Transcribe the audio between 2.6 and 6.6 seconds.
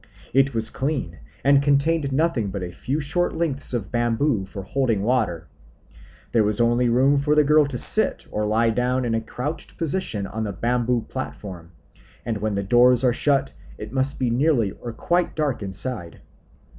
a few short lengths of bamboo for holding water. There was